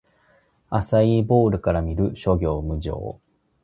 [0.71, 2.15] アサイーボウルから見る！
[2.15, 3.19] 諸行無常